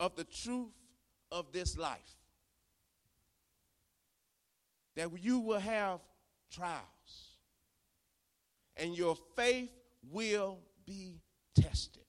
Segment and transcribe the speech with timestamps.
[0.00, 0.72] of the truth
[1.30, 2.16] of this life.
[4.96, 6.00] That you will have
[6.50, 6.82] trials,
[8.76, 9.70] and your faith
[10.10, 11.20] will be
[11.54, 12.02] tested.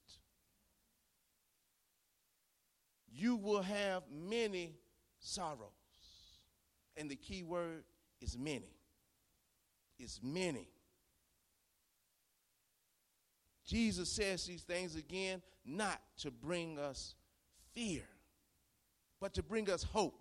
[3.11, 4.75] You will have many
[5.19, 5.57] sorrows.
[6.95, 7.83] And the key word
[8.21, 8.75] is many.
[9.99, 10.69] Is many.
[13.65, 17.15] Jesus says these things again not to bring us
[17.73, 18.03] fear,
[19.19, 20.19] but to bring us hope.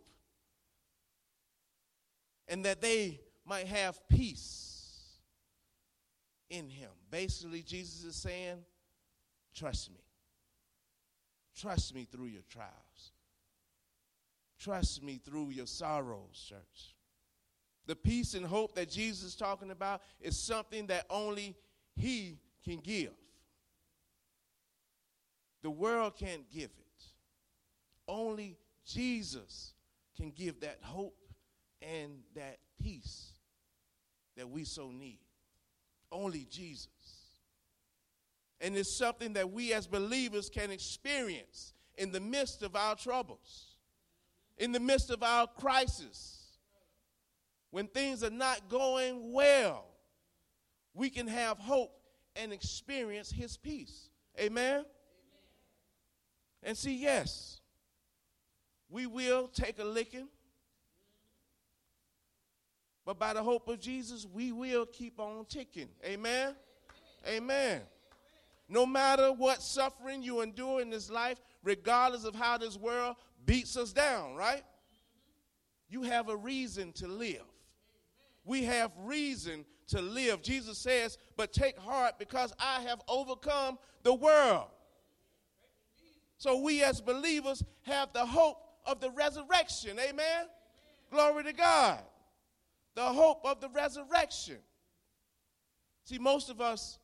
[2.48, 5.18] And that they might have peace
[6.50, 6.90] in him.
[7.10, 8.56] Basically, Jesus is saying,
[9.54, 10.00] trust me.
[11.54, 13.12] Trust me through your trials.
[14.58, 16.94] Trust me through your sorrows, church.
[17.86, 21.56] The peace and hope that Jesus is talking about is something that only
[21.96, 23.12] He can give.
[25.62, 26.87] The world can't give it.
[28.08, 29.74] Only Jesus
[30.16, 31.16] can give that hope
[31.82, 33.32] and that peace
[34.36, 35.20] that we so need.
[36.10, 36.88] Only Jesus.
[38.60, 43.76] And it's something that we as believers can experience in the midst of our troubles,
[44.56, 46.34] in the midst of our crisis.
[47.70, 49.84] When things are not going well,
[50.94, 51.92] we can have hope
[52.34, 54.08] and experience His peace.
[54.40, 54.72] Amen?
[54.72, 54.84] Amen?
[56.62, 57.60] And see, yes,
[58.90, 60.28] we will take a licking,
[63.04, 65.88] but by the hope of Jesus, we will keep on ticking.
[66.04, 66.54] Amen?
[67.26, 67.36] Amen.
[67.36, 67.80] Amen.
[68.68, 73.76] No matter what suffering you endure in this life, regardless of how this world beats
[73.78, 74.62] us down, right?
[75.88, 77.44] You have a reason to live.
[78.44, 80.42] We have reason to live.
[80.42, 84.66] Jesus says, But take heart because I have overcome the world.
[86.36, 89.92] So we as believers have the hope of the resurrection.
[89.92, 90.08] Amen?
[90.10, 90.46] Amen?
[91.10, 92.00] Glory to God.
[92.94, 94.58] The hope of the resurrection.
[96.04, 96.98] See, most of us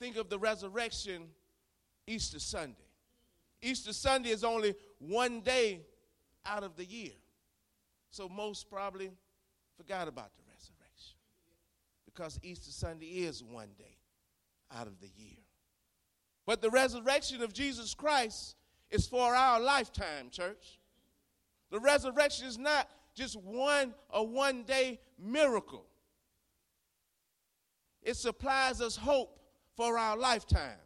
[0.00, 1.24] think of the resurrection
[2.06, 2.76] Easter Sunday.
[3.60, 5.80] Easter Sunday is only one day
[6.46, 7.12] out of the year.
[8.10, 9.10] So most probably
[9.76, 11.16] forgot about the resurrection
[12.04, 13.96] because Easter Sunday is one day
[14.72, 15.38] out of the year.
[16.46, 18.56] But the resurrection of Jesus Christ
[18.90, 20.78] is for our lifetime, church.
[21.70, 25.86] The resurrection is not just one a one day miracle.
[28.02, 29.40] It supplies us hope
[29.76, 30.78] for our lifetime.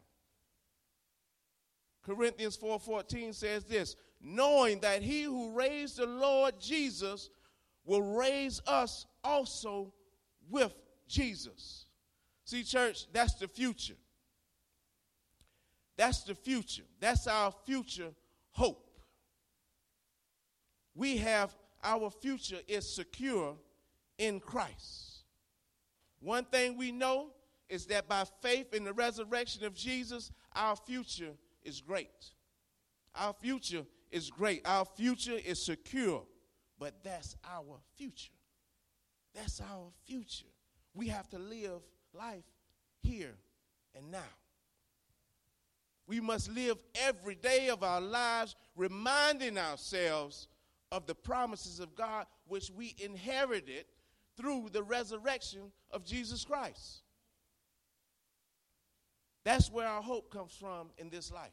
[2.03, 7.31] Corinthians 4:14 says this, knowing that he who raised the Lord Jesus
[7.85, 9.93] will raise us also
[10.49, 10.75] with
[11.07, 11.87] Jesus.
[12.45, 13.97] See church, that's the future.
[15.97, 16.85] That's the future.
[17.01, 18.15] That's our future
[18.53, 18.88] hope.
[20.99, 23.55] We have our future is secure
[24.19, 25.23] in Christ.
[26.19, 27.29] One thing we know
[27.69, 32.33] is that by faith in the resurrection of Jesus, our future is great.
[33.15, 34.67] Our future is great.
[34.67, 36.25] Our future is secure.
[36.81, 38.33] But that's our future.
[39.35, 40.47] That's our future.
[40.95, 41.81] We have to live
[42.13, 42.43] life
[43.03, 43.37] here
[43.95, 44.35] and now.
[46.09, 50.49] We must live every day of our lives reminding ourselves
[50.91, 53.85] of the promises of God which we inherited
[54.37, 57.03] through the resurrection of Jesus Christ.
[59.45, 61.51] That's where our hope comes from in this life.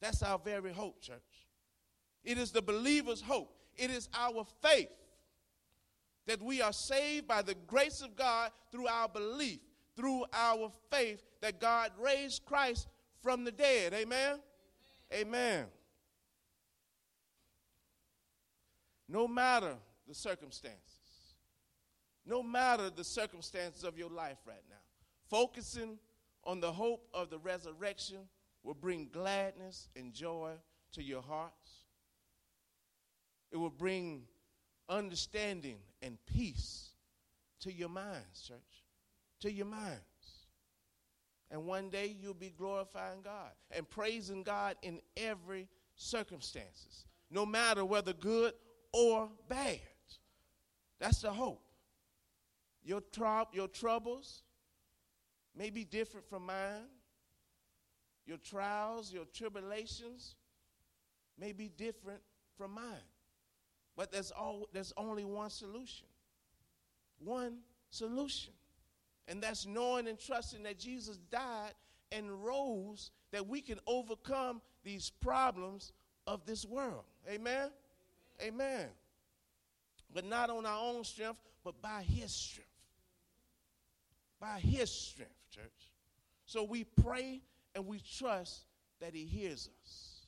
[0.00, 1.48] That's our very hope, church.
[2.24, 3.54] It is the believer's hope.
[3.76, 4.90] It is our faith
[6.26, 9.60] that we are saved by the grace of God through our belief,
[9.96, 12.86] through our faith that God raised Christ
[13.22, 13.94] from the dead.
[13.94, 14.38] Amen?
[15.12, 15.20] Amen.
[15.20, 15.66] Amen.
[19.08, 19.74] No matter
[20.06, 21.34] the circumstances,
[22.26, 24.76] no matter the circumstances of your life right now,
[25.30, 25.98] focusing
[26.44, 28.18] on the hope of the resurrection
[28.62, 30.52] will bring gladness and joy
[30.92, 31.84] to your hearts.
[33.50, 34.24] It will bring
[34.88, 36.90] understanding and peace
[37.60, 38.84] to your minds, church.
[39.40, 40.02] To your minds.
[41.50, 47.84] And one day you'll be glorifying God and praising God in every circumstances, no matter
[47.84, 48.52] whether good
[48.92, 49.80] or bad.
[50.98, 51.62] That's the hope.
[52.82, 54.42] Your, trou- your troubles,
[55.58, 56.86] may be different from mine.
[58.26, 60.36] Your trials, your tribulations
[61.38, 62.20] may be different
[62.56, 63.06] from mine.
[63.96, 66.06] But there's, all, there's only one solution.
[67.18, 67.58] One
[67.90, 68.52] solution.
[69.26, 71.72] And that's knowing and trusting that Jesus died
[72.12, 75.92] and rose that we can overcome these problems
[76.26, 77.04] of this world.
[77.28, 77.70] Amen?
[78.42, 78.88] Amen.
[80.12, 82.68] But not on our own strength, but by his strength.
[84.40, 85.92] By his strength, church.
[86.46, 87.42] So we pray
[87.74, 88.64] and we trust
[89.00, 90.26] that he hears us.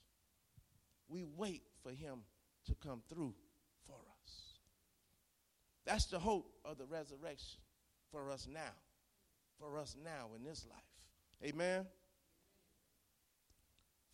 [1.09, 2.21] We wait for him
[2.67, 3.35] to come through
[3.87, 4.59] for us.
[5.85, 7.61] That's the hope of the resurrection
[8.11, 8.75] for us now.
[9.59, 11.51] For us now in this life.
[11.51, 11.87] Amen.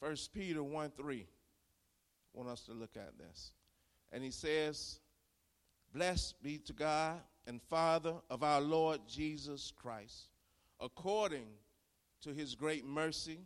[0.00, 1.20] First Peter 1 3.
[1.20, 3.52] I want us to look at this.
[4.12, 5.00] And he says,
[5.93, 10.29] Blessed be to God and Father of our Lord Jesus Christ.
[10.81, 11.47] According
[12.23, 13.41] to his great mercy,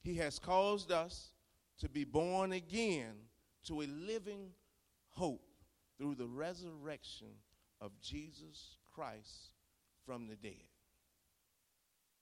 [0.00, 1.32] he has caused us
[1.78, 3.14] to be born again
[3.64, 4.50] to a living
[5.10, 5.48] hope
[5.98, 7.28] through the resurrection
[7.80, 9.52] of Jesus Christ
[10.04, 10.62] from the dead.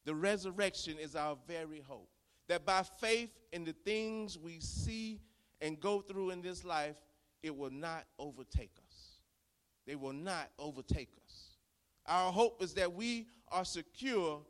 [0.05, 2.09] The resurrection is our very hope.
[2.49, 5.21] That by faith in the things we see
[5.61, 6.97] and go through in this life,
[7.45, 9.19] it will not overtake us.
[9.87, 11.51] They will not overtake us.
[12.07, 14.41] Our hope is that we are secure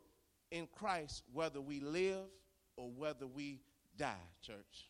[0.49, 2.23] in Christ whether we live
[2.77, 3.59] or whether we
[3.97, 4.89] die, church.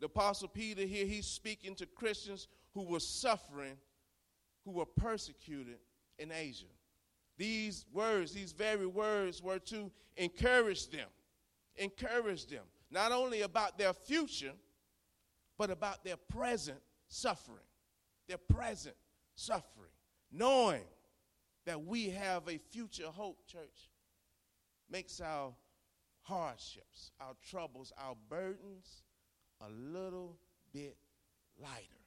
[0.00, 3.76] The Apostle Peter here, he's speaking to Christians who were suffering,
[4.64, 5.76] who were persecuted
[6.18, 6.64] in Asia.
[7.36, 11.08] These words, these very words, were to encourage them,
[11.76, 14.52] encourage them, not only about their future,
[15.58, 17.64] but about their present suffering,
[18.28, 18.96] their present
[19.34, 19.90] suffering,
[20.32, 20.84] knowing
[21.64, 23.90] that we have a future hope, church,
[24.90, 25.52] makes our
[26.22, 29.02] hardships, our troubles, our burdens
[29.60, 30.36] a little
[30.72, 30.96] bit
[31.60, 32.04] lighter,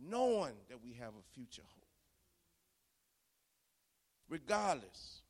[0.00, 1.86] knowing that we have a future hope.
[4.28, 5.22] Regardless,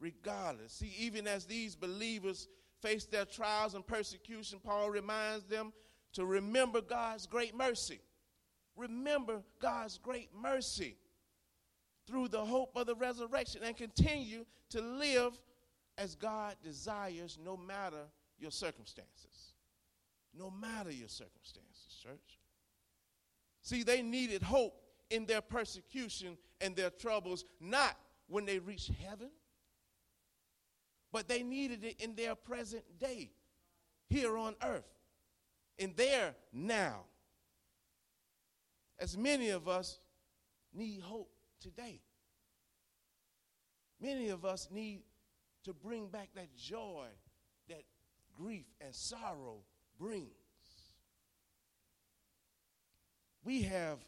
[0.00, 0.72] regardless.
[0.72, 2.48] See, even as these believers
[2.80, 5.72] face their trials and persecution, Paul reminds them
[6.14, 8.00] to remember God's great mercy.
[8.76, 10.96] Remember God's great mercy
[12.06, 15.32] through the hope of the resurrection and continue to live
[15.98, 18.04] as God desires no matter
[18.38, 19.54] your circumstances.
[20.34, 22.38] No matter your circumstances, church.
[23.62, 24.74] See, they needed hope
[25.10, 27.96] in their persecution and their troubles, not
[28.28, 29.30] when they reached heaven,
[31.12, 33.30] but they needed it in their present day,
[34.08, 34.84] here on earth,
[35.78, 37.04] in their now.
[38.98, 39.98] As many of us
[40.72, 42.00] need hope today.
[44.00, 45.02] Many of us need
[45.64, 47.06] to bring back that joy
[47.68, 47.82] that
[48.36, 49.62] grief and sorrow
[49.98, 50.30] brings.
[53.44, 53.98] We have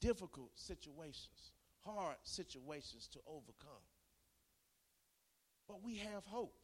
[0.00, 1.52] difficult situations,
[1.84, 3.82] hard situations to overcome.
[5.68, 6.54] But we have hope.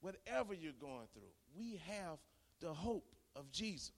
[0.00, 2.18] Whatever you're going through, we have
[2.60, 3.92] the hope of Jesus.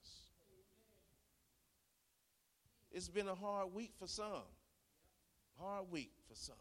[2.90, 4.44] It's been a hard week for some,
[5.58, 6.54] hard week for some.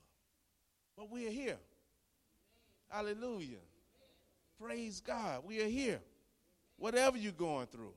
[0.97, 1.57] But we are here.
[2.89, 3.57] Hallelujah.
[4.59, 5.43] Praise God.
[5.45, 5.99] We are here.
[6.77, 7.93] Whatever you're going through,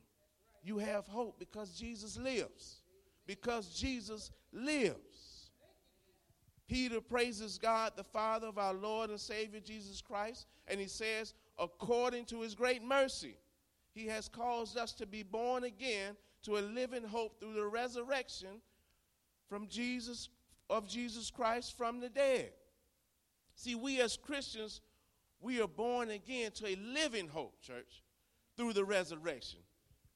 [0.62, 2.82] you have hope because Jesus lives.
[3.26, 5.50] Because Jesus lives.
[6.66, 11.34] Peter praises God, the Father of our Lord and Savior Jesus Christ, and he says,
[11.58, 13.36] according to his great mercy,
[13.94, 18.60] he has caused us to be born again to a living hope through the resurrection
[19.48, 20.28] from Jesus
[20.68, 22.50] of Jesus Christ from the dead.
[23.54, 24.80] See, we as Christians,
[25.40, 28.02] we are born again to a living hope, church,
[28.56, 29.60] through the resurrection,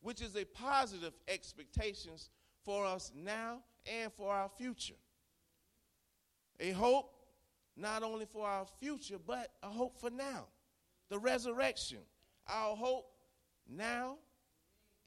[0.00, 2.30] which is a positive expectations
[2.64, 4.94] for us now and for our future.
[6.60, 7.14] A hope
[7.76, 10.46] not only for our future, but a hope for now.
[11.10, 11.98] The resurrection,
[12.48, 13.06] our hope
[13.68, 14.16] now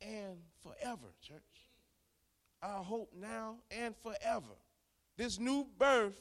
[0.01, 1.41] and forever, church.
[2.61, 4.55] Our hope now and forever.
[5.17, 6.19] This new birth,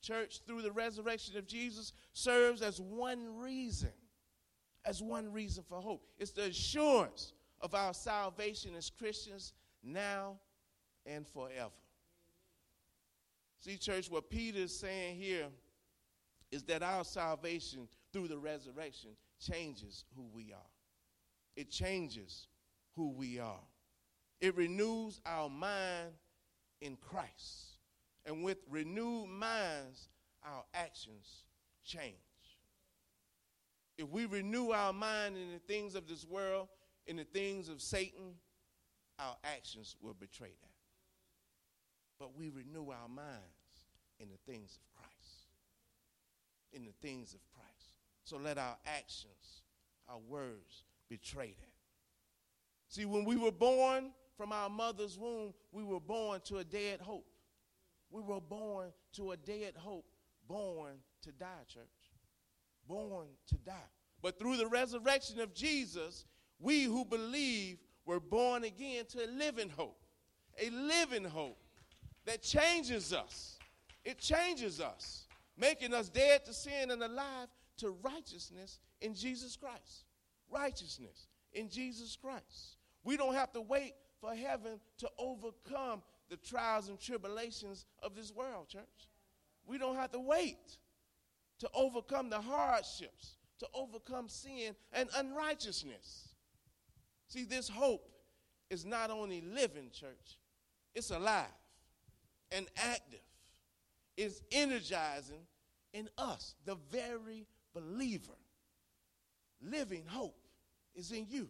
[0.00, 3.92] church, through the resurrection of Jesus, serves as one reason,
[4.84, 6.06] as one reason for hope.
[6.18, 10.38] It's the assurance of our salvation as Christians now
[11.06, 11.70] and forever.
[13.60, 15.46] See, church, what Peter is saying here
[16.50, 19.10] is that our salvation through the resurrection
[19.40, 20.73] changes who we are.
[21.56, 22.48] It changes
[22.96, 23.60] who we are.
[24.40, 26.12] It renews our mind
[26.80, 27.78] in Christ.
[28.26, 30.08] And with renewed minds,
[30.44, 31.44] our actions
[31.84, 32.14] change.
[33.96, 36.68] If we renew our mind in the things of this world,
[37.06, 38.34] in the things of Satan,
[39.18, 40.70] our actions will betray that.
[42.18, 43.42] But we renew our minds
[44.18, 45.12] in the things of Christ.
[46.72, 47.94] In the things of Christ.
[48.24, 49.62] So let our actions
[50.08, 51.74] our words betray that.
[52.88, 57.00] See, when we were born from our mother's womb, we were born to a dead
[57.00, 57.26] hope.
[58.10, 60.06] We were born to a dead hope,
[60.46, 61.84] born to die, church.
[62.86, 63.90] Born to die.
[64.22, 66.24] But through the resurrection of Jesus,
[66.58, 70.00] we who believe were born again to a living hope.
[70.60, 71.58] A living hope
[72.26, 73.58] that changes us.
[74.04, 75.26] It changes us,
[75.58, 80.04] making us dead to sin and alive to righteousness in Jesus Christ.
[80.50, 82.76] Righteousness in Jesus Christ.
[83.02, 88.32] We don't have to wait for heaven to overcome the trials and tribulations of this
[88.32, 89.08] world, church.
[89.66, 90.78] We don't have to wait
[91.60, 96.34] to overcome the hardships, to overcome sin and unrighteousness.
[97.28, 98.10] See, this hope
[98.70, 100.38] is not only living, church,
[100.94, 101.46] it's alive
[102.50, 103.20] and active.
[104.16, 105.46] It's energizing
[105.92, 108.32] in us, the very believer.
[109.64, 110.36] Living hope
[110.94, 111.48] is in you.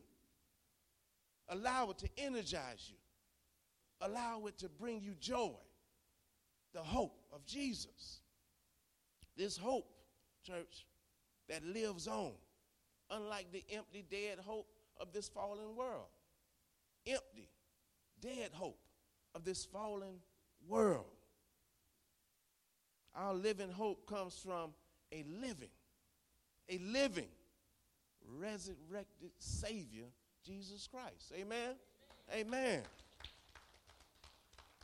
[1.48, 2.96] Allow it to energize you.
[4.00, 5.52] Allow it to bring you joy.
[6.72, 8.20] The hope of Jesus.
[9.36, 9.88] This hope,
[10.44, 10.86] church,
[11.48, 12.32] that lives on,
[13.10, 14.68] unlike the empty, dead hope
[15.00, 16.06] of this fallen world.
[17.06, 17.48] Empty,
[18.20, 18.78] dead hope
[19.34, 20.20] of this fallen
[20.68, 21.04] world.
[23.14, 24.72] Our living hope comes from
[25.12, 25.68] a living,
[26.68, 27.28] a living,
[28.38, 30.06] resurrected Savior,
[30.44, 31.32] Jesus Christ.
[31.34, 31.74] Amen?
[32.32, 32.46] Amen.
[32.46, 32.82] Amen.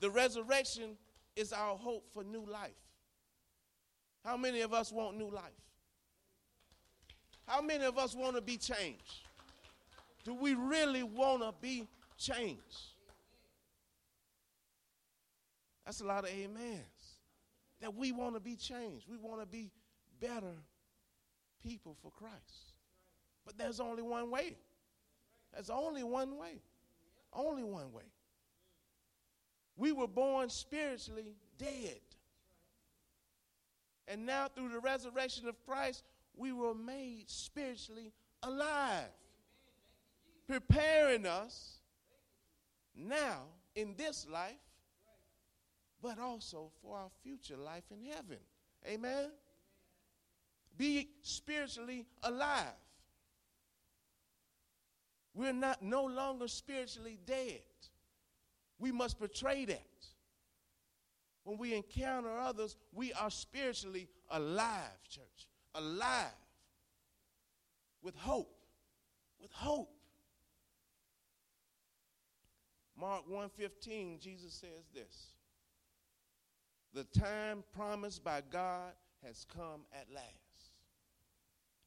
[0.00, 0.96] The resurrection
[1.36, 2.70] is our hope for new life.
[4.24, 5.44] How many of us want new life?
[7.46, 9.26] How many of us want to be changed?
[10.24, 11.86] Do we really want to be
[12.18, 12.60] changed?
[15.84, 16.84] That's a lot of amens.
[17.80, 19.06] That we want to be changed.
[19.10, 19.70] We want to be
[20.20, 20.54] better
[21.62, 22.69] people for Christ.
[23.50, 24.54] But there's only one way.
[25.52, 26.62] There's only one way.
[27.32, 28.04] Only one way.
[29.76, 31.98] We were born spiritually dead.
[34.06, 36.04] And now, through the resurrection of Christ,
[36.36, 38.12] we were made spiritually
[38.44, 39.10] alive,
[40.46, 41.80] preparing us
[42.94, 43.42] now
[43.74, 44.62] in this life,
[46.00, 48.38] but also for our future life in heaven.
[48.86, 49.32] Amen?
[50.78, 52.76] Be spiritually alive.
[55.34, 57.62] We're not no longer spiritually dead.
[58.78, 59.86] We must portray that.
[61.44, 65.48] When we encounter others, we are spiritually alive, church.
[65.74, 66.26] Alive.
[68.02, 68.54] With hope.
[69.40, 69.90] With hope.
[72.96, 75.34] Mark 1:15 Jesus says this.
[76.92, 78.92] The time promised by God
[79.24, 80.72] has come at last.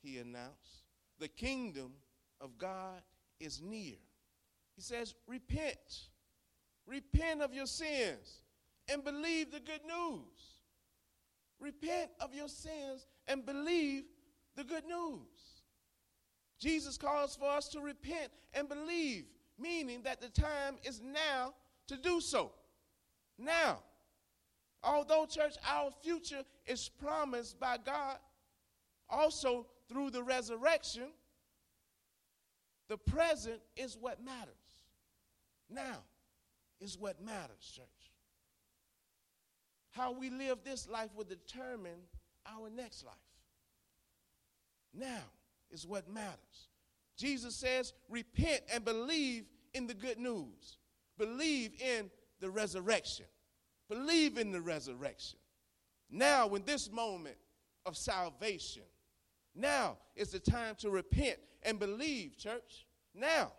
[0.02, 0.86] He announced,
[1.20, 1.94] the kingdom
[2.42, 3.02] of God
[3.44, 3.96] is near.
[4.76, 6.10] He says, repent.
[6.86, 8.42] Repent of your sins
[8.92, 10.58] and believe the good news.
[11.60, 14.04] Repent of your sins and believe
[14.56, 15.64] the good news.
[16.60, 19.26] Jesus calls for us to repent and believe,
[19.60, 21.54] meaning that the time is now
[21.88, 22.52] to do so.
[23.38, 23.80] Now.
[24.84, 28.18] Although, church, our future is promised by God,
[29.10, 31.08] also through the resurrection,
[32.94, 34.54] the present is what matters.
[35.68, 36.04] Now
[36.80, 37.88] is what matters, church.
[39.90, 41.98] How we live this life will determine
[42.46, 43.16] our next life.
[44.94, 45.24] Now
[45.72, 46.70] is what matters.
[47.18, 50.78] Jesus says, repent and believe in the good news.
[51.18, 53.26] Believe in the resurrection.
[53.90, 55.40] Believe in the resurrection.
[56.12, 57.38] Now, in this moment
[57.88, 58.84] of salvation,
[59.56, 62.86] now is the time to repent and believe, church.
[63.14, 63.52] Now.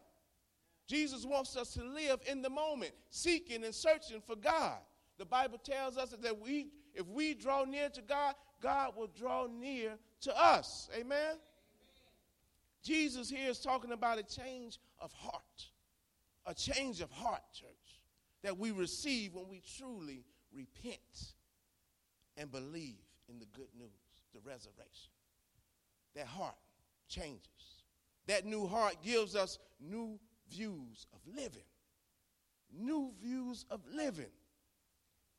[0.86, 4.78] Jesus wants us to live in the moment, seeking and searching for God.
[5.18, 9.46] The Bible tells us that we, if we draw near to God, God will draw
[9.46, 10.90] near to us.
[10.92, 11.18] Amen?
[11.18, 11.36] Amen?
[12.82, 15.70] Jesus here is talking about a change of heart.
[16.46, 18.00] A change of heart, church,
[18.42, 21.32] that we receive when we truly repent
[22.36, 23.88] and believe in the good news,
[24.34, 25.13] the resurrection.
[26.14, 26.56] That heart
[27.08, 27.48] changes.
[28.26, 30.18] That new heart gives us new
[30.50, 31.62] views of living.
[32.72, 34.32] New views of living.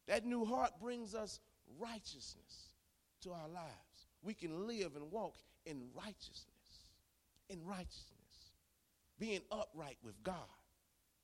[0.07, 1.39] That new heart brings us
[1.79, 2.73] righteousness
[3.21, 4.07] to our lives.
[4.21, 6.45] We can live and walk in righteousness.
[7.49, 8.11] In righteousness.
[9.19, 10.35] Being upright with God.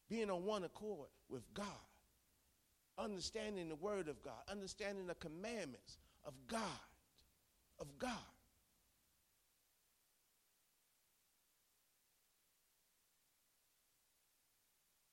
[0.09, 1.65] Being on one accord with God.
[2.97, 4.41] Understanding the word of God.
[4.49, 6.61] Understanding the commandments of God.
[7.79, 8.11] Of God.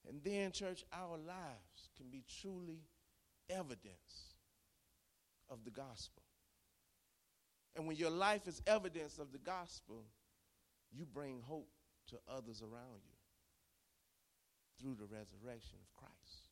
[0.08, 2.80] And then, church, our lives can be truly
[3.50, 4.36] evidence
[5.50, 6.22] of the gospel.
[7.76, 10.04] And when your life is evidence of the gospel,
[10.90, 11.68] you bring hope
[12.08, 13.18] to others around you
[14.80, 16.48] through the resurrection of Christ.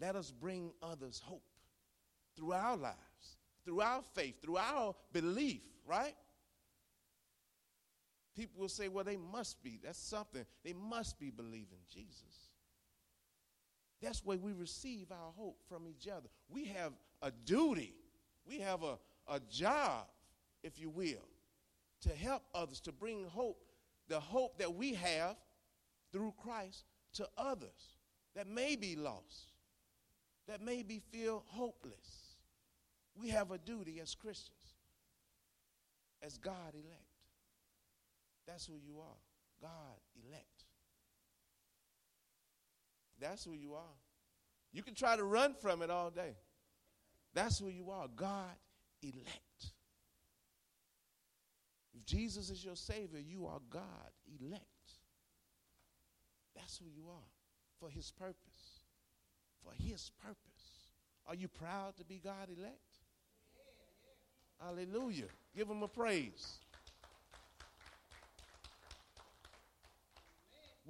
[0.00, 1.44] Let us bring others hope
[2.36, 6.14] through our lives, through our faith, through our belief, right?
[8.34, 9.78] People will say, well, they must be.
[9.82, 10.44] That's something.
[10.64, 12.50] They must be believing Jesus.
[14.00, 16.28] That's where we receive our hope from each other.
[16.48, 17.94] We have a duty,
[18.44, 18.98] we have a,
[19.28, 20.06] a job,
[20.62, 21.28] if you will,
[22.02, 23.62] to help others, to bring hope,
[24.08, 25.36] the hope that we have
[26.10, 26.84] through Christ
[27.14, 27.96] to others
[28.34, 29.52] that may be lost,
[30.48, 32.36] that may be feel hopeless.
[33.14, 34.74] We have a duty as Christians,
[36.22, 37.11] as God elect.
[38.46, 39.20] That's who you are.
[39.60, 40.64] God elect.
[43.20, 43.96] That's who you are.
[44.72, 46.34] You can try to run from it all day.
[47.34, 48.08] That's who you are.
[48.14, 48.56] God
[49.02, 49.72] elect.
[51.94, 53.82] If Jesus is your Savior, you are God
[54.40, 54.64] elect.
[56.54, 57.28] That's who you are
[57.78, 58.36] for His purpose.
[59.62, 60.38] For His purpose.
[61.26, 62.78] Are you proud to be God elect?
[64.60, 65.28] Hallelujah.
[65.54, 66.58] Give Him a praise.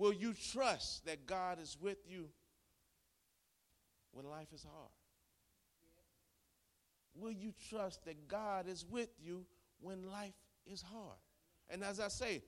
[0.02, 2.26] Will you trust that God is with you
[4.10, 4.90] when life is hard?
[7.14, 9.46] Will you trust that God is with you
[9.80, 10.34] when life
[10.66, 11.18] is hard?
[11.70, 12.42] And as I say,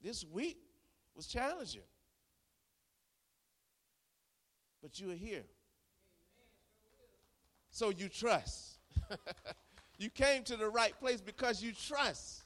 [0.00, 0.58] this week
[1.16, 1.82] was challenging.
[4.80, 5.46] But you are here.
[7.72, 8.78] So you trust.
[9.98, 12.44] you came to the right place because you trust.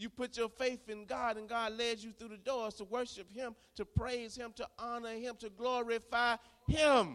[0.00, 3.30] You put your faith in God, and God led you through the doors to worship
[3.30, 6.36] Him, to praise Him, to honor Him, to glorify
[6.66, 7.12] Him.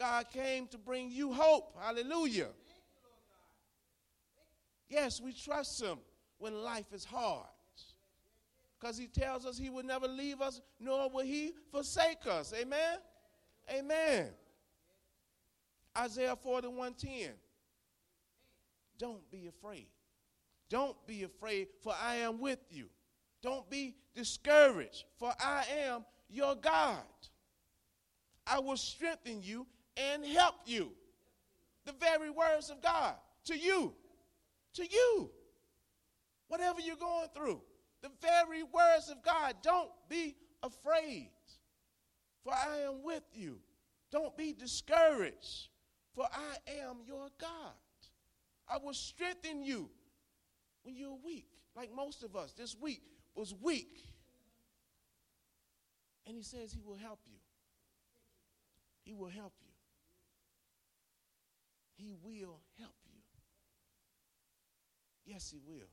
[0.00, 1.76] God came to bring you hope.
[1.80, 2.48] Hallelujah.
[4.88, 5.98] Yes, we trust Him
[6.38, 7.46] when life is hard.
[8.80, 12.52] Because He tells us He will never leave us, nor will He forsake us.
[12.60, 12.98] Amen?
[13.72, 14.30] Amen.
[15.96, 17.28] Isaiah 41:10.
[18.98, 19.86] Don't be afraid.
[20.68, 22.86] Don't be afraid, for I am with you.
[23.42, 26.96] Don't be discouraged, for I am your God.
[28.46, 30.92] I will strengthen you and help you.
[31.84, 33.94] The very words of God to you.
[34.74, 35.30] To you.
[36.48, 37.62] Whatever you're going through.
[38.02, 39.56] The very words of God.
[39.62, 41.30] Don't be afraid,
[42.44, 43.58] for I am with you.
[44.10, 45.68] Don't be discouraged,
[46.14, 47.74] for I am your God.
[48.68, 49.90] I will strengthen you
[50.88, 51.44] when you're weak,
[51.76, 53.02] like most of us this week
[53.34, 53.98] was weak.
[56.26, 57.36] And he says he will help you.
[59.02, 59.68] He will help you.
[61.94, 63.20] He will help you.
[65.26, 65.88] Yes, he will.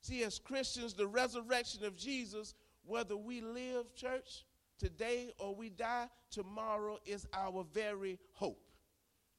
[0.00, 4.44] See, as Christians, the resurrection of Jesus, whether we live, church,
[4.78, 8.62] today or we die, tomorrow is our very hope.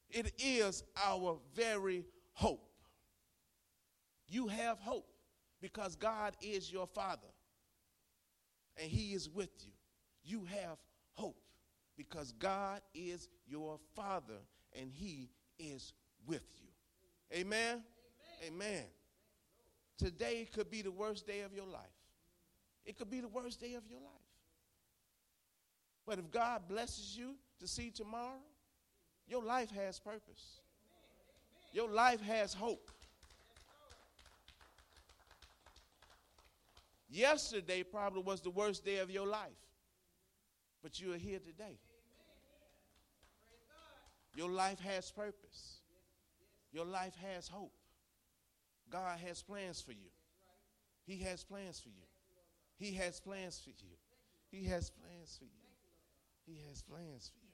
[0.09, 2.72] It is our very hope.
[4.27, 5.07] You have hope
[5.61, 7.27] because God is your Father
[8.77, 9.73] and He is with you.
[10.23, 10.77] You have
[11.13, 11.37] hope
[11.97, 14.39] because God is your Father
[14.79, 15.93] and He is
[16.25, 16.69] with you.
[17.37, 17.83] Amen?
[18.45, 18.53] Amen.
[18.53, 18.83] Amen.
[19.97, 21.81] Today could be the worst day of your life.
[22.85, 24.09] It could be the worst day of your life.
[26.05, 28.41] But if God blesses you to see tomorrow,
[29.27, 30.59] your life has purpose.
[31.71, 32.91] Your life has hope.
[37.13, 39.51] Yesterday probably was the worst day of your life,
[40.81, 41.77] but you are here today.
[44.35, 45.81] Your life has purpose.
[46.71, 47.75] Your life has hope.
[48.89, 50.09] God has plans for you.
[51.05, 52.07] He has plans for you.
[52.79, 53.95] He has plans for you.
[54.49, 55.51] He has plans for you.
[56.47, 57.53] He has plans for you.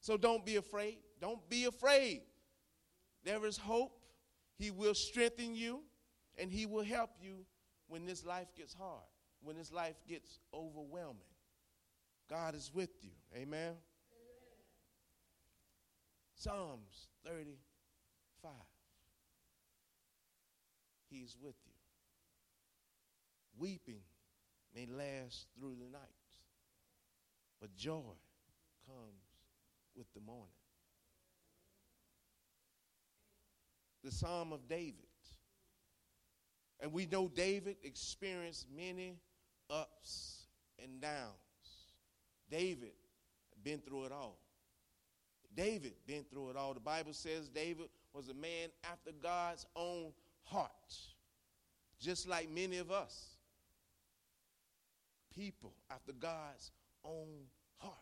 [0.00, 0.96] So don't be afraid.
[1.20, 2.22] Don't be afraid.
[3.24, 3.92] There is hope.
[4.56, 5.82] He will strengthen you
[6.38, 7.44] and He will help you
[7.88, 9.04] when this life gets hard,
[9.42, 11.22] when this life gets overwhelming.
[12.28, 13.10] God is with you.
[13.34, 13.48] Amen.
[13.50, 13.76] Amen.
[16.34, 18.50] Psalms 35.
[21.10, 21.72] He's with you.
[23.58, 24.02] Weeping
[24.74, 26.00] may last through the night,
[27.60, 28.14] but joy
[28.86, 29.24] comes
[29.96, 30.46] with the morning.
[34.04, 35.07] The Psalm of David
[36.80, 39.16] And we know David experienced many
[39.70, 40.46] ups
[40.82, 41.32] and downs.
[42.50, 42.92] David
[43.62, 44.38] been through it all.
[45.54, 46.72] David been through it all.
[46.72, 50.12] The Bible says David was a man after God's own
[50.44, 50.70] heart,
[52.00, 53.36] just like many of us.
[55.34, 56.70] People after God's
[57.04, 57.46] own
[57.78, 57.94] heart.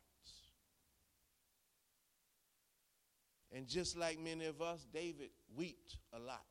[3.53, 6.45] And just like many of us, David wept a lot.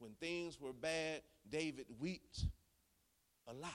[0.00, 2.46] When things were bad, David wept
[3.46, 3.72] a lot.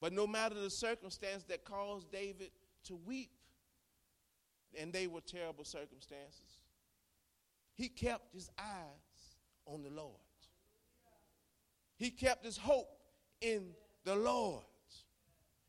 [0.00, 2.50] But no matter the circumstance that caused David
[2.84, 3.30] to weep,
[4.78, 6.58] and they were terrible circumstances,
[7.74, 10.16] he kept his eyes on the Lord.
[11.96, 12.88] He kept his hope
[13.40, 13.68] in
[14.04, 14.64] the Lord.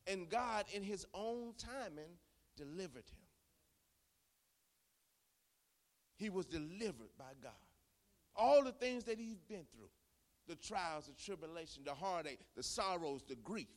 [0.08, 2.18] And God, in his own timing,
[2.58, 3.28] delivered him.
[6.16, 7.52] He was delivered by God.
[8.36, 9.90] All the things that he's been through
[10.48, 13.68] the trials, the tribulation, the heartache, the sorrows, the grief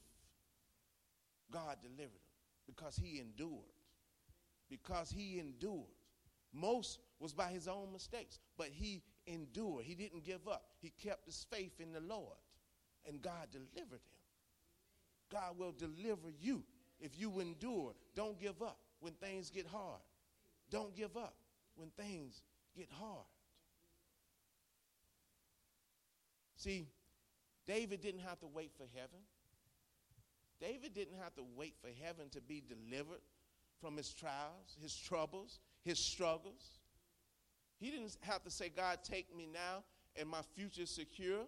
[1.52, 3.72] God delivered him because he endured.
[4.68, 5.86] Because he endured.
[6.52, 9.84] Most was by his own mistakes, but he endured.
[9.84, 10.64] He didn't give up.
[10.80, 12.36] He kept his faith in the Lord,
[13.06, 14.16] and God delivered him.
[15.30, 16.64] God will deliver you
[17.00, 17.92] if you endure.
[18.14, 20.00] Don't give up when things get hard.
[20.70, 21.34] Don't give up
[21.76, 22.42] when things
[22.76, 23.26] get hard.
[26.66, 26.88] See,
[27.68, 29.20] David didn't have to wait for heaven.
[30.60, 33.20] David didn't have to wait for heaven to be delivered
[33.80, 36.80] from his trials, his troubles, his struggles.
[37.78, 39.84] He didn't have to say, God, take me now
[40.16, 41.44] and my future is secure.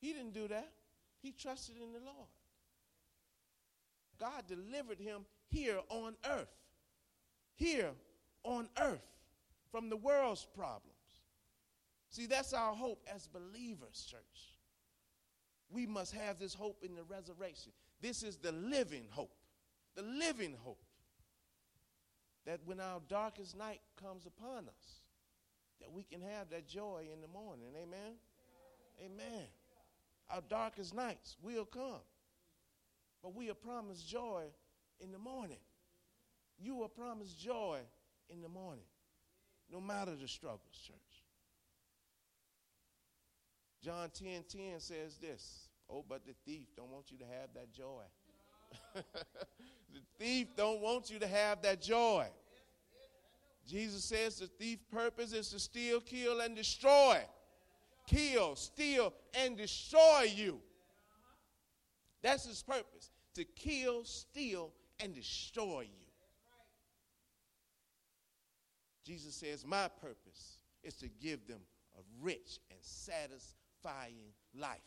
[0.00, 0.70] He didn't do that.
[1.20, 2.28] He trusted in the Lord.
[4.20, 6.54] God delivered him here on earth.
[7.56, 7.90] Here
[8.44, 9.02] on earth
[9.72, 10.87] from the world's problems.
[12.10, 14.56] See, that's our hope as believers, church.
[15.70, 17.72] We must have this hope in the resurrection.
[18.00, 19.34] This is the living hope.
[19.94, 20.82] The living hope.
[22.46, 25.00] That when our darkest night comes upon us,
[25.80, 27.68] that we can have that joy in the morning.
[27.76, 28.14] Amen?
[29.04, 29.46] Amen.
[30.30, 32.00] Our darkest nights will come.
[33.22, 34.44] But we are promised joy
[35.00, 35.58] in the morning.
[36.58, 37.80] You are promised joy
[38.30, 38.84] in the morning,
[39.70, 40.96] no matter the struggles, church.
[43.82, 47.72] John 10 10 says this Oh, but the thief don't want you to have that
[47.72, 48.02] joy.
[48.94, 52.26] the thief don't want you to have that joy.
[53.66, 57.20] Jesus says the thief purpose is to steal, kill, and destroy.
[58.06, 60.60] Kill, steal, and destroy you.
[62.22, 66.08] That's his purpose to kill, steal, and destroy you.
[69.04, 71.60] Jesus says, My purpose is to give them
[71.96, 72.78] a rich and
[73.82, 74.78] satisfying life.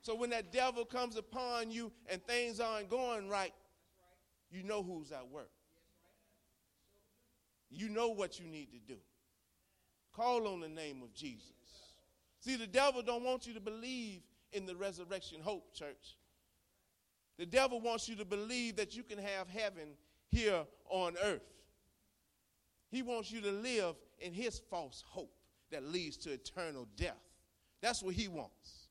[0.00, 3.52] So when that devil comes upon you and things aren't going right,
[4.50, 5.50] you know who's at work.
[7.70, 8.98] You know what you need to do.
[10.14, 11.50] Call on the name of Jesus.
[12.40, 14.20] See, the devil don't want you to believe
[14.52, 16.16] in the resurrection hope, church.
[17.38, 19.88] The devil wants you to believe that you can have heaven
[20.30, 21.42] here on earth.
[22.88, 25.34] He wants you to live in his false hope
[25.70, 27.14] that leads to eternal death.
[27.80, 28.88] That's what he wants.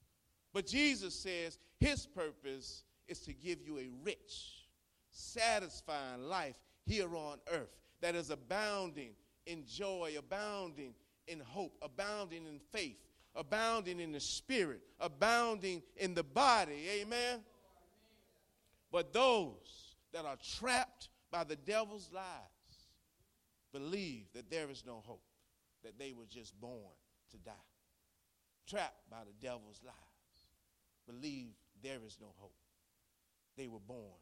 [0.53, 4.67] But Jesus says his purpose is to give you a rich,
[5.11, 9.11] satisfying life here on earth that is abounding
[9.45, 10.93] in joy, abounding
[11.27, 12.97] in hope, abounding in faith,
[13.35, 16.87] abounding in the spirit, abounding in the body.
[17.01, 17.39] Amen.
[18.91, 22.23] But those that are trapped by the devil's lies
[23.75, 25.25] believe that there is no hope,
[25.83, 26.95] that they were just born
[27.29, 27.51] to die.
[28.65, 29.93] Trapped by the devil's lies,
[31.05, 31.49] believe
[31.83, 32.55] there is no hope.
[33.57, 34.19] They were born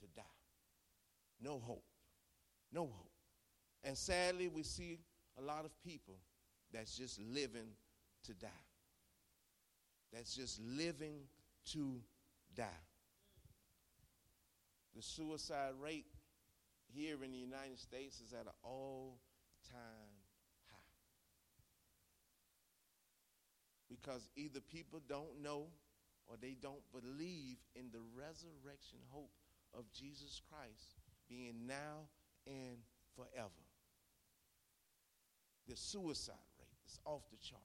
[0.00, 0.22] to die.
[1.40, 1.84] No hope.
[2.72, 3.12] No hope.
[3.84, 4.98] And sadly, we see
[5.38, 6.16] a lot of people
[6.72, 7.68] that's just living
[8.24, 8.48] to die.
[10.12, 11.20] That's just living
[11.72, 12.00] to
[12.56, 12.64] die.
[14.96, 16.06] The suicide rate
[16.96, 19.18] here in the United States is at an all
[19.70, 20.16] time
[20.70, 20.96] high.
[23.88, 25.66] Because either people don't know
[26.26, 29.30] or they don't believe in the resurrection hope
[29.74, 30.96] of Jesus Christ
[31.28, 32.08] being now
[32.46, 32.78] and
[33.14, 33.66] forever.
[35.68, 37.62] The suicide rate is off the charts.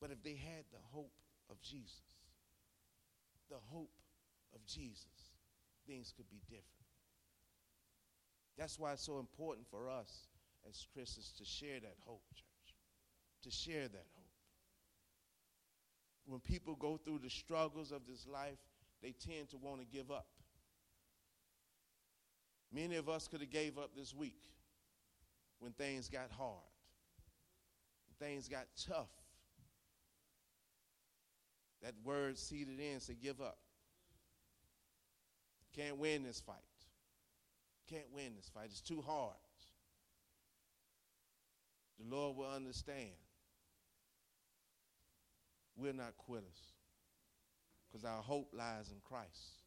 [0.00, 1.12] But if they had the hope
[1.50, 2.22] of Jesus,
[3.50, 3.90] the hope
[4.54, 5.37] of Jesus,
[5.88, 6.64] things could be different.
[8.58, 10.26] That's why it's so important for us
[10.68, 12.74] as Christians to share that hope, church.
[13.44, 14.24] To share that hope.
[16.26, 18.58] When people go through the struggles of this life,
[19.02, 20.26] they tend to want to give up.
[22.72, 24.42] Many of us could have gave up this week
[25.60, 26.58] when things got hard,
[28.20, 29.08] things got tough.
[31.82, 33.58] That word seeded in said, give up.
[35.78, 36.56] Can't win this fight.
[37.88, 38.64] Can't win this fight.
[38.64, 39.36] It's too hard.
[42.00, 43.12] The Lord will understand.
[45.76, 46.72] We're not quitters
[47.86, 49.62] because our hope lies in Christ.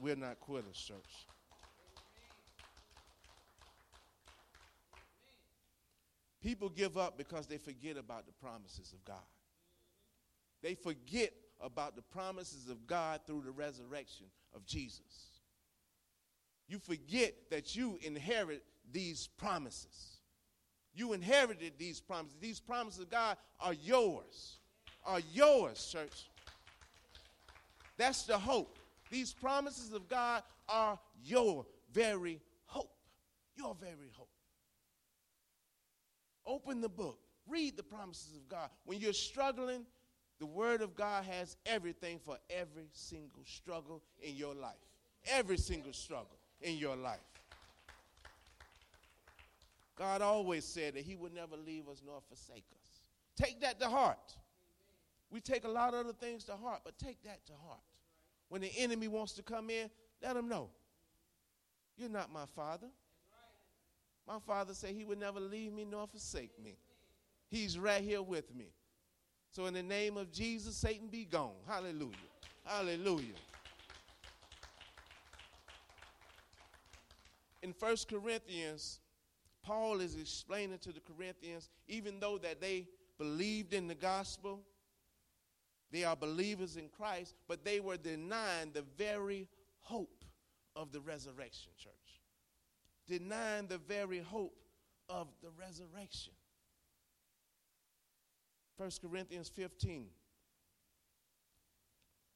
[0.00, 1.26] We're not quitters, church.
[6.42, 9.16] People give up because they forget about the promises of God.
[10.62, 15.40] They forget about the promises of God through the resurrection of Jesus.
[16.68, 20.18] You forget that you inherit these promises.
[20.94, 22.38] You inherited these promises.
[22.40, 24.58] These promises of God are yours.
[25.04, 26.28] Are yours, church.
[27.96, 28.78] That's the hope.
[29.10, 32.94] These promises of God are your very hope.
[33.56, 34.28] Your very hope.
[36.46, 37.18] Open the book.
[37.48, 38.70] Read the promises of God.
[38.84, 39.84] When you're struggling,
[40.42, 44.74] the Word of God has everything for every single struggle in your life.
[45.24, 47.20] Every single struggle in your life.
[49.96, 53.02] God always said that He would never leave us nor forsake us.
[53.36, 54.34] Take that to heart.
[55.30, 57.78] We take a lot of other things to heart, but take that to heart.
[58.48, 59.88] When the enemy wants to come in,
[60.24, 60.70] let him know.
[61.96, 62.88] You're not my father.
[64.26, 66.78] My father said he would never leave me nor forsake me.
[67.48, 68.72] He's right here with me.
[69.52, 71.52] So, in the name of Jesus, Satan be gone.
[71.68, 72.16] Hallelujah.
[72.64, 73.34] Hallelujah.
[77.62, 79.00] In 1 Corinthians,
[79.62, 82.88] Paul is explaining to the Corinthians, even though that they
[83.18, 84.60] believed in the gospel,
[85.90, 89.48] they are believers in Christ, but they were denying the very
[89.80, 90.24] hope
[90.74, 91.92] of the resurrection, church.
[93.06, 94.56] Denying the very hope
[95.10, 96.32] of the resurrection.
[98.82, 100.06] 1 Corinthians 15.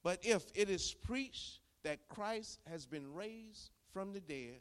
[0.04, 4.60] But if it is preached that Christ has been raised from the dead,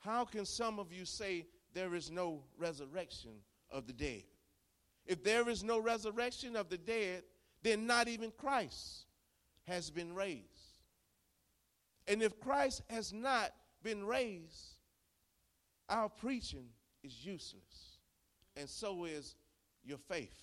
[0.00, 3.30] how can some of you say there is no resurrection
[3.70, 4.24] of the dead?
[5.06, 7.22] If there is no resurrection of the dead,
[7.62, 9.06] then not even Christ
[9.68, 10.80] has been raised.
[12.08, 13.52] And if Christ has not
[13.84, 14.78] been raised,
[15.88, 16.66] our preaching
[17.04, 17.98] is useless.
[18.56, 19.36] And so is
[19.84, 20.34] your faith.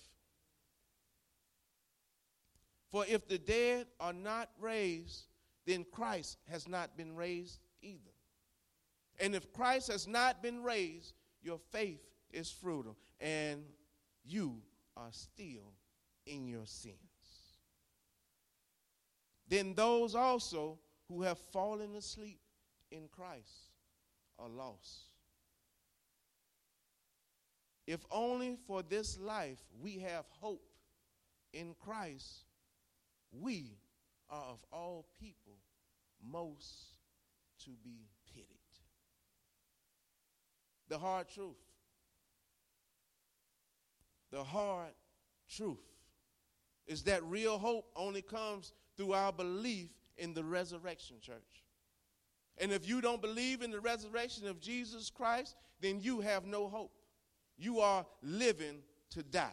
[2.90, 5.24] For if the dead are not raised,
[5.66, 8.10] then Christ has not been raised either.
[9.20, 13.62] And if Christ has not been raised, your faith is futile, and
[14.24, 14.60] you
[14.96, 15.72] are still
[16.26, 16.96] in your sins.
[19.48, 20.78] Then those also
[21.08, 22.40] who have fallen asleep
[22.90, 23.72] in Christ
[24.38, 25.11] are lost.
[27.86, 30.64] If only for this life we have hope
[31.52, 32.44] in Christ,
[33.32, 33.76] we
[34.30, 35.58] are of all people
[36.24, 36.96] most
[37.64, 38.46] to be pitied.
[40.88, 41.56] The hard truth.
[44.30, 44.92] The hard
[45.48, 45.78] truth
[46.86, 51.64] is that real hope only comes through our belief in the resurrection, church.
[52.58, 56.68] And if you don't believe in the resurrection of Jesus Christ, then you have no
[56.68, 56.92] hope.
[57.56, 58.78] You are living
[59.10, 59.50] to die.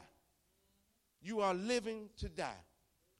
[1.22, 2.64] You are living to die.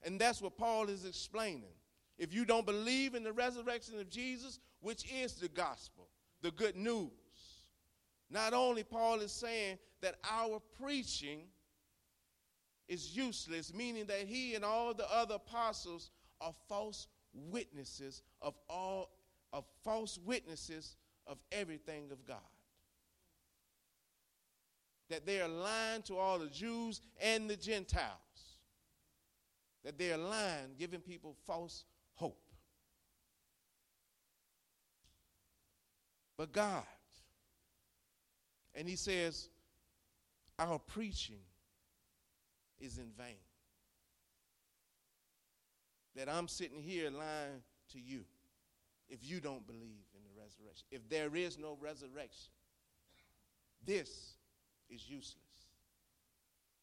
[0.04, 1.74] And that's what Paul is explaining.
[2.18, 6.08] If you don't believe in the resurrection of Jesus, which is the gospel,
[6.42, 7.12] the good news,
[8.30, 11.42] not only Paul is saying that our preaching
[12.88, 16.12] is useless, meaning that he and all the other apostles
[16.42, 19.10] are false witnesses of all
[19.52, 22.38] of false witnesses of everything of God.
[25.10, 28.14] That they are lying to all the Jews and the Gentiles.
[29.84, 32.40] That they are lying, giving people false hope.
[36.38, 36.84] But God,
[38.74, 39.50] and he says,
[40.58, 41.42] our preaching
[42.80, 43.36] is in vain.
[46.16, 48.24] That I'm sitting here lying to you
[49.10, 50.86] if you don't believe in the resurrection.
[50.92, 52.52] If there is no resurrection,
[53.86, 54.36] this
[54.90, 55.44] is useless.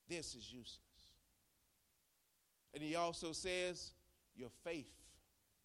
[0.09, 0.81] This is useless.
[2.75, 3.93] And he also says,
[4.35, 4.93] Your faith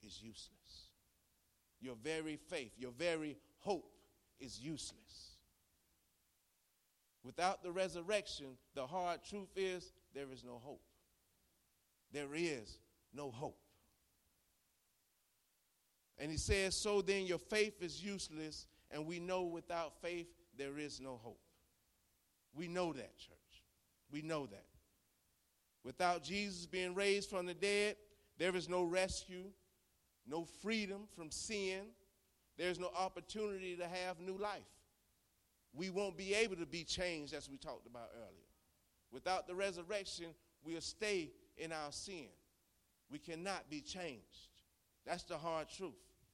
[0.01, 0.89] is useless.
[1.79, 3.91] Your very faith, your very hope
[4.39, 5.35] is useless.
[7.23, 10.81] Without the resurrection, the hard truth is there is no hope.
[12.11, 12.79] There is
[13.13, 13.59] no hope.
[16.17, 20.27] And he says, So then your faith is useless, and we know without faith
[20.57, 21.39] there is no hope.
[22.53, 23.37] We know that, church.
[24.11, 24.65] We know that.
[25.83, 27.95] Without Jesus being raised from the dead,
[28.37, 29.45] there is no rescue,
[30.27, 31.81] no freedom from sin.
[32.57, 34.61] There's no opportunity to have new life.
[35.73, 38.49] We won't be able to be changed as we talked about earlier.
[39.11, 40.27] Without the resurrection,
[40.63, 42.27] we'll stay in our sin.
[43.09, 44.49] We cannot be changed.
[45.05, 45.93] That's the hard truth.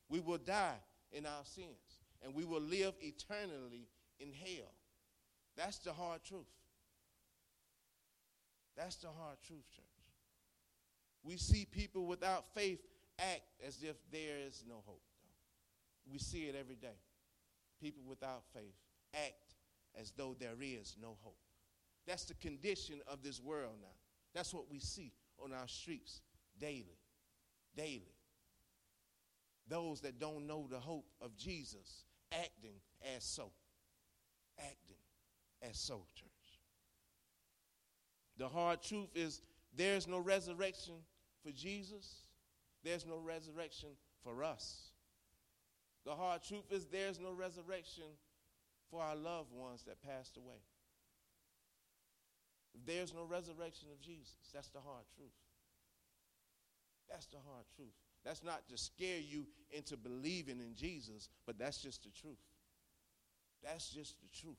[0.10, 0.78] We will die
[1.12, 3.88] in our sins and we will live eternally
[4.20, 4.72] in hell.
[5.58, 6.46] That's the hard truth.
[8.78, 9.86] That's the hard truth, church.
[11.24, 12.80] We see people without faith
[13.20, 15.02] act as if there is no hope.
[15.24, 16.14] Though.
[16.14, 17.00] We see it every day.
[17.82, 18.76] People without faith
[19.16, 19.56] act
[20.00, 21.40] as though there is no hope.
[22.06, 23.88] That's the condition of this world now.
[24.36, 25.12] That's what we see
[25.44, 26.22] on our streets
[26.60, 27.00] daily.
[27.76, 28.14] Daily.
[29.68, 32.80] Those that don't know the hope of Jesus acting
[33.16, 33.52] as so.
[34.60, 34.87] Acting
[35.62, 36.04] as soldiers.
[38.38, 39.42] The hard truth is
[39.76, 40.96] there's no resurrection
[41.44, 42.24] for Jesus,
[42.84, 43.90] there's no resurrection
[44.24, 44.92] for us.
[46.06, 48.06] The hard truth is there's no resurrection
[48.90, 50.62] for our loved ones that passed away.
[52.74, 55.32] If there's no resurrection of Jesus, that's the hard truth.
[57.10, 57.94] That's the hard truth.
[58.24, 62.38] That's not to scare you into believing in Jesus, but that's just the truth.
[63.64, 64.58] That's just the truth.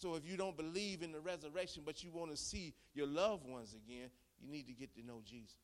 [0.00, 3.46] So if you don't believe in the resurrection, but you want to see your loved
[3.46, 4.08] ones again,
[4.40, 5.54] you need to get to know Jesus.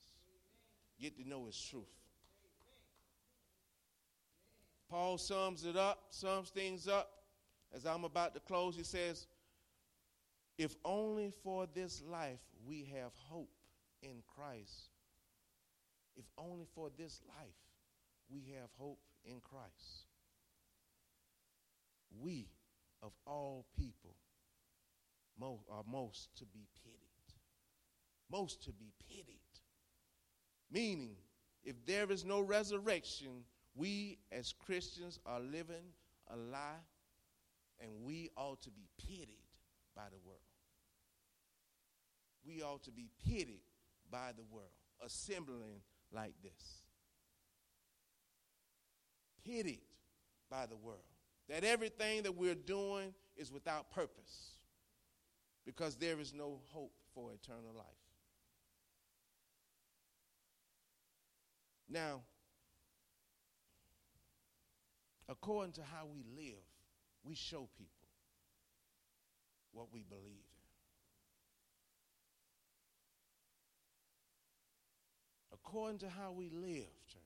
[1.01, 1.85] Get to know his truth.
[4.90, 7.11] Paul sums it up, sums things up.
[7.75, 9.27] As I'm about to close, he says,
[10.59, 13.49] If only for this life we have hope
[14.03, 14.90] in Christ,
[16.14, 17.57] if only for this life
[18.29, 20.05] we have hope in Christ.
[22.20, 22.49] We,
[23.03, 24.14] of all people,
[25.42, 27.01] are uh, most to be pitied.
[28.31, 29.40] Most to be pitied.
[30.70, 31.16] Meaning,
[31.64, 33.44] if there is no resurrection,
[33.75, 35.92] we as Christians are living
[36.33, 36.83] a lie
[37.81, 39.44] and we ought to be pitied
[39.94, 40.40] by the world.
[42.44, 43.62] We ought to be pitied
[44.11, 44.70] by the world,
[45.05, 45.81] assembling
[46.12, 46.83] like this.
[49.44, 49.83] Pitied
[50.51, 51.01] by the world.
[51.49, 54.56] That everything that we're doing is without purpose
[55.67, 57.87] because there is no hope for eternal life.
[61.89, 62.23] Now,
[65.29, 66.63] according to how we live,
[67.25, 68.09] we show people
[69.73, 70.57] what we believe in.
[75.53, 77.23] According to how we live, church.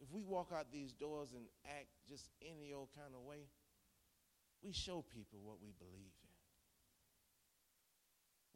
[0.00, 3.48] If we walk out these doors and act just any old kind of way,
[4.62, 6.17] we show people what we believe.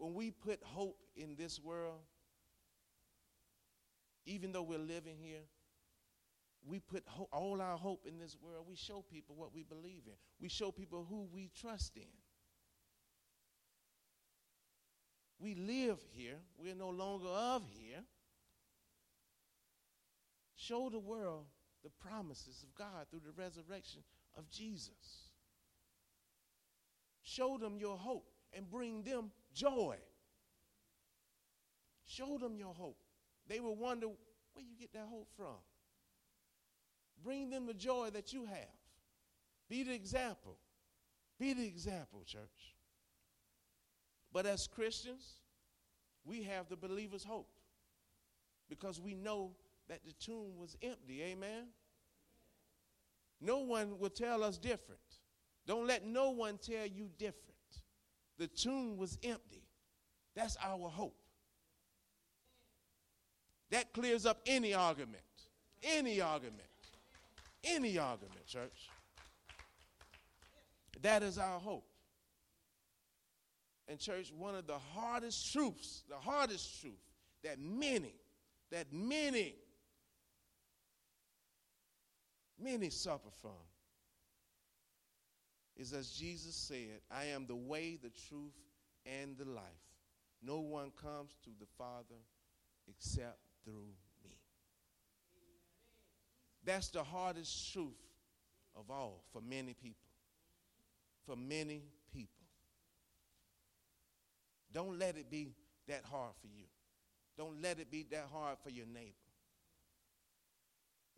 [0.02, 2.00] When we put hope in this world,
[4.26, 5.44] even though we're living here,
[6.66, 8.66] we put ho- all our hope in this world.
[8.68, 10.14] We show people what we believe in.
[10.40, 12.10] We show people who we trust in.
[15.38, 16.38] We live here.
[16.58, 18.02] We're no longer of here.
[20.56, 21.44] Show the world
[21.84, 24.02] the promises of God through the resurrection
[24.36, 25.30] of Jesus.
[27.22, 29.96] Show them your hope and bring them joy.
[32.04, 32.98] Show them your hope.
[33.48, 35.56] They will wonder where you get that hope from.
[37.24, 38.76] Bring them the joy that you have.
[39.68, 40.58] Be the example.
[41.38, 42.74] Be the example, church.
[44.32, 45.40] But as Christians,
[46.24, 47.48] we have the believer's hope
[48.68, 49.52] because we know
[49.88, 51.22] that the tomb was empty.
[51.22, 51.68] Amen?
[53.40, 55.00] No one will tell us different.
[55.66, 57.51] Don't let no one tell you different.
[58.38, 59.62] The tomb was empty.
[60.34, 61.16] That's our hope.
[63.70, 65.22] That clears up any argument.
[65.82, 66.62] Any argument.
[67.64, 68.90] Any argument, church.
[71.02, 71.86] That is our hope.
[73.88, 76.94] And, church, one of the hardest truths, the hardest truth
[77.42, 78.14] that many,
[78.70, 79.56] that many,
[82.62, 83.50] many suffer from
[85.76, 88.52] is as Jesus said, I am the way, the truth,
[89.06, 89.64] and the life.
[90.42, 92.20] No one comes to the Father
[92.88, 93.94] except through
[94.24, 94.36] me.
[96.64, 97.98] That's the hardest truth
[98.76, 99.98] of all for many people.
[101.26, 102.46] for many people.
[104.72, 105.54] Don't let it be
[105.86, 106.64] that hard for you.
[107.36, 109.12] Don't let it be that hard for your neighbor.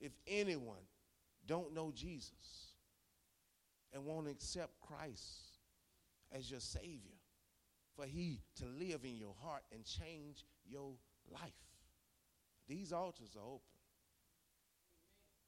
[0.01, 0.85] If anyone
[1.47, 2.74] don't know Jesus
[3.95, 5.59] and won't accept Christ
[6.32, 7.16] as your Savior,
[7.97, 10.92] for He to live in your heart and change your
[11.32, 11.53] life,
[12.68, 13.61] these altars are open.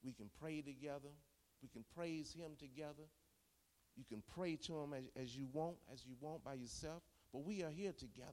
[0.04, 1.10] We can pray together.
[1.60, 3.08] We can praise Him together.
[3.96, 7.44] You can pray to Him as, as you want, as you want by yourself, but
[7.44, 8.32] we are here together.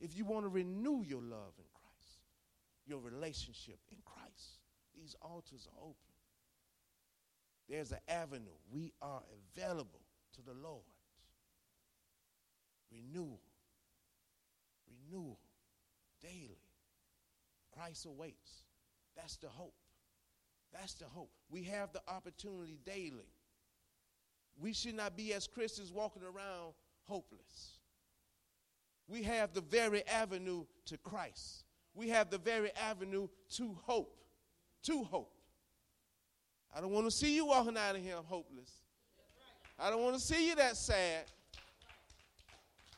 [0.00, 2.20] If you want to renew your love in Christ,
[2.86, 4.60] your relationship in Christ,
[4.96, 6.09] these altars are open.
[7.70, 8.58] There's an avenue.
[8.72, 9.22] We are
[9.56, 10.00] available
[10.34, 10.82] to the Lord.
[12.90, 13.40] Renewal.
[14.88, 15.38] Renewal
[16.20, 16.58] daily.
[17.72, 18.64] Christ awaits.
[19.16, 19.74] That's the hope.
[20.72, 21.30] That's the hope.
[21.48, 23.30] We have the opportunity daily.
[24.58, 27.78] We should not be, as Christians, walking around hopeless.
[29.06, 31.64] We have the very avenue to Christ.
[31.94, 34.16] We have the very avenue to hope.
[34.84, 35.39] To hope.
[36.74, 38.70] I don't want to see you walking out of here hopeless.
[39.78, 41.24] I don't want to see you that sad.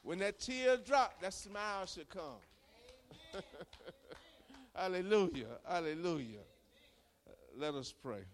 [0.03, 2.41] When that tear drop, that smile should come.
[4.75, 5.47] Hallelujah.
[5.69, 6.41] Hallelujah.
[7.57, 8.25] Let us pray.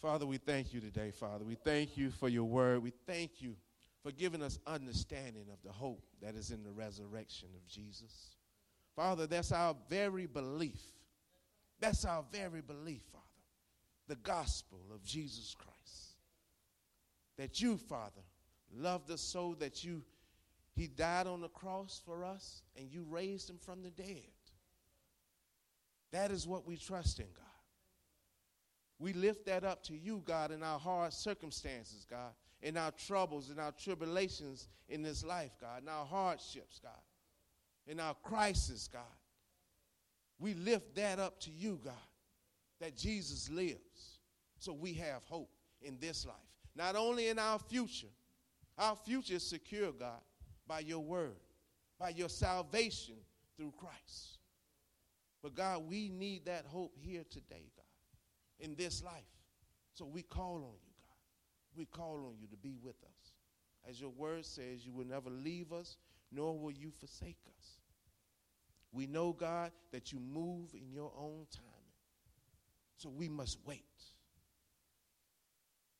[0.00, 1.44] Father, we thank you today, Father.
[1.44, 2.82] We thank you for your word.
[2.82, 3.56] We thank you
[4.02, 8.36] for giving us understanding of the hope that is in the resurrection of Jesus.
[8.96, 10.80] Father, that's our very belief.
[11.80, 13.24] That's our very belief, Father.
[14.08, 16.16] The gospel of Jesus Christ.
[17.36, 18.22] That you, Father,
[18.72, 20.02] loved us so that you
[20.74, 24.22] he died on the cross for us and you raised him from the dead.
[26.12, 27.44] That is what we trust in, God.
[28.98, 33.50] We lift that up to you, God, in our hard circumstances, God, in our troubles,
[33.50, 36.92] in our tribulations in this life, God, in our hardships, God,
[37.86, 39.02] in our crisis, God.
[40.40, 41.92] We lift that up to you, God,
[42.80, 44.18] that Jesus lives.
[44.58, 45.50] So we have hope
[45.82, 46.34] in this life.
[46.74, 48.08] Not only in our future,
[48.78, 50.20] our future is secure, God,
[50.66, 51.36] by your word,
[51.98, 53.16] by your salvation
[53.56, 54.38] through Christ.
[55.42, 59.12] But God, we need that hope here today, God, in this life.
[59.94, 61.76] So we call on you, God.
[61.76, 63.32] We call on you to be with us.
[63.88, 65.96] As your word says, you will never leave us,
[66.32, 67.79] nor will you forsake us.
[68.92, 71.70] We know, God, that you move in your own timing.
[72.96, 73.84] So we must wait.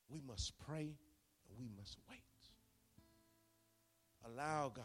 [0.08, 0.96] We must pray
[1.48, 2.18] and we must wait.
[4.26, 4.84] Allow God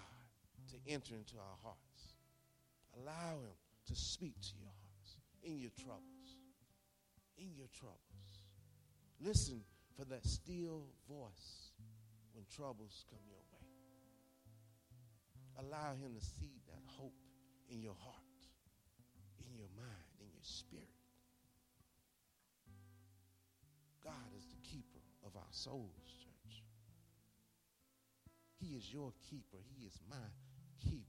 [0.72, 2.16] to enter into our hearts.
[3.02, 3.56] Allow Him
[3.88, 6.02] to speak to your hearts in your troubles.
[7.38, 8.00] In your troubles.
[9.20, 9.62] Listen
[9.98, 11.72] for that still voice
[12.34, 13.68] when troubles come your way.
[15.68, 17.14] Allow Him to seed that hope
[17.70, 18.40] in your heart,
[19.40, 20.90] in your mind, in your spirit.
[24.04, 26.64] God is the keeper of our souls, church.
[28.62, 29.58] He is your keeper.
[29.76, 30.30] He is my
[30.80, 31.06] keeper.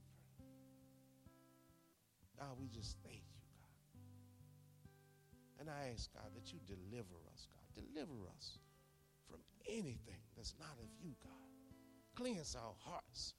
[2.39, 3.77] God, we just thank you, God.
[5.59, 7.85] And I ask, God, that you deliver us, God.
[7.85, 8.57] Deliver us
[9.29, 11.33] from anything that's not of you, God.
[12.15, 13.33] Cleanse our hearts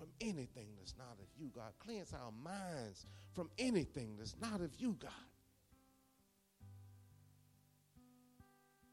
[0.00, 1.72] from anything that's not of you, God.
[1.78, 5.10] Cleanse our minds from anything that's not of you, God.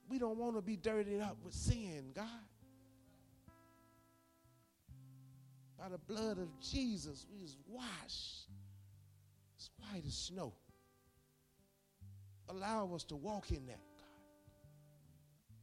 [0.09, 2.25] We don't want to be dirtied up with sin, God.
[5.79, 8.49] By the blood of Jesus, we is washed
[9.57, 10.51] as white as snow.
[12.49, 14.07] Allow us to walk in that, God.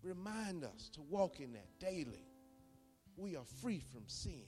[0.03, 2.25] Remind us to walk in that daily.
[3.17, 4.45] We are free from sin.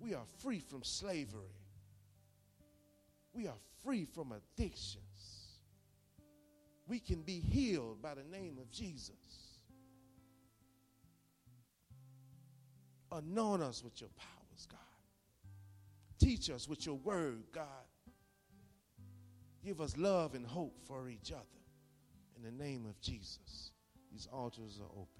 [0.00, 1.54] We are free from slavery.
[3.32, 5.02] We are free from addictions.
[6.86, 9.14] We can be healed by the name of Jesus.
[13.12, 14.78] Anoint us with your powers, God.
[16.18, 17.64] Teach us with your word, God.
[19.64, 21.44] Give us love and hope for each other.
[22.36, 23.72] In the name of Jesus,
[24.12, 25.17] these altars are open.